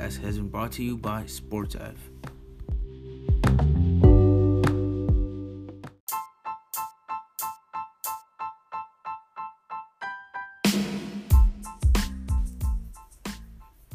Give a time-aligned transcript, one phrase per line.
[0.00, 1.96] podcast has been brought to you by Sports Ave.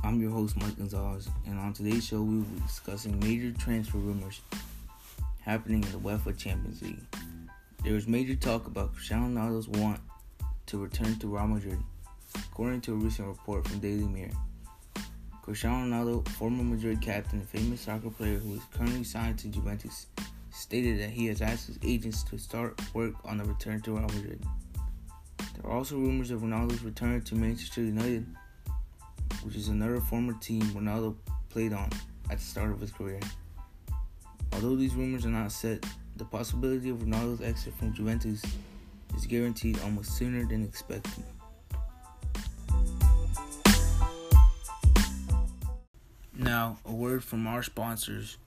[0.04, 3.98] I'm your host, Mike Gonzalez, and on today's show, we will be discussing major transfer
[3.98, 4.42] rumors
[5.42, 7.02] happening in the UEFA Champions League.
[7.84, 10.00] There was major talk about Cristiano Ronaldo's want
[10.68, 11.80] to return to Real Madrid,
[12.36, 14.32] according to a recent report from Daily Mirror.
[15.46, 20.08] Cristiano Ronaldo, former Madrid captain and famous soccer player who is currently signed to Juventus,
[20.50, 24.08] stated that he has asked his agents to start work on a return to Real
[24.08, 24.44] Madrid.
[25.38, 28.26] There are also rumors of Ronaldo's return to Manchester United,
[29.44, 31.16] which is another former team Ronaldo
[31.50, 31.92] played on
[32.32, 33.20] at the start of his career.
[34.52, 35.86] Although these rumors are not set,
[36.16, 38.42] the possibility of Ronaldo's exit from Juventus
[39.16, 41.24] is guaranteed almost sooner than expected.
[46.46, 48.38] Now, a word from our sponsors.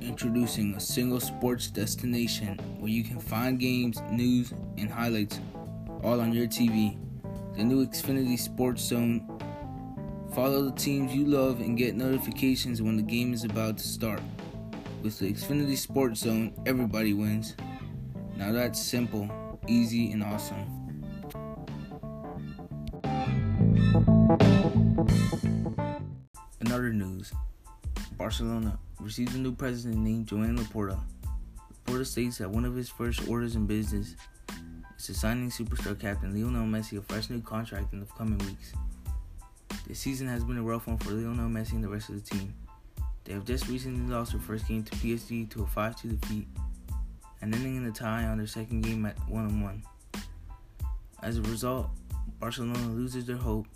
[0.00, 5.40] Introducing a single sports destination where you can find games, news, and highlights
[6.04, 6.96] all on your TV.
[7.56, 9.26] The new Xfinity Sports Zone.
[10.36, 14.20] Follow the teams you love and get notifications when the game is about to start.
[15.02, 17.56] With the Xfinity Sports Zone, everybody wins.
[18.36, 19.28] Now that's simple
[19.68, 20.56] easy, and awesome.
[26.60, 27.32] Another news,
[28.18, 30.98] Barcelona receives a new president named Joan Laporta.
[31.86, 34.14] Laporta states that one of his first orders in business
[34.98, 38.72] is to signing superstar captain Lionel Messi a fresh new contract in the coming weeks.
[39.86, 42.30] This season has been a rough one for Lionel Messi and the rest of the
[42.36, 42.54] team.
[43.24, 46.48] They have just recently lost their first game to PSG to a 5-2 defeat
[47.40, 49.82] and ending in a tie on their second game at 1 1.
[51.22, 51.88] As a result,
[52.38, 53.66] Barcelona loses their hope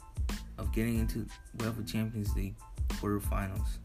[0.59, 1.27] of getting into
[1.57, 2.55] UEFA Champions League
[2.89, 3.79] quarterfinals.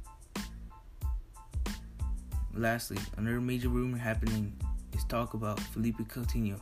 [2.53, 4.53] Lastly, another major rumor happening
[4.93, 6.59] is talk about Philippe Coutinho,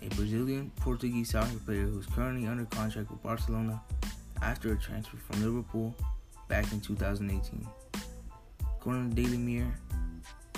[0.00, 3.80] a Brazilian Portuguese soccer player who is currently under contract with Barcelona
[4.42, 5.94] after a transfer from Liverpool
[6.48, 7.66] back in 2018.
[8.76, 9.74] According to Daily Mirror,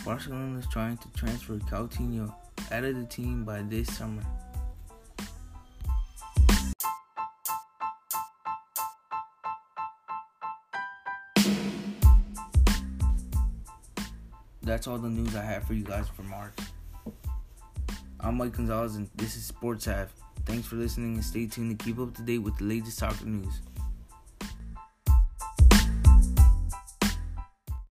[0.05, 2.35] Barcelona is trying to transfer Coutinho
[2.73, 4.23] out of the team by this summer.
[14.63, 16.55] That's all the news I have for you guys for March.
[18.21, 20.09] I'm Mike Gonzalez and this is Sports Ave.
[20.47, 23.27] Thanks for listening and stay tuned to keep up to date with the latest soccer
[23.27, 23.61] news.